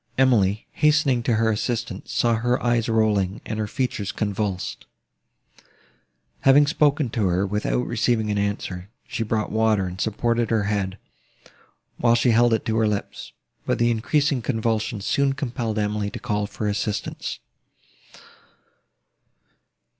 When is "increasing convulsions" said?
13.91-15.05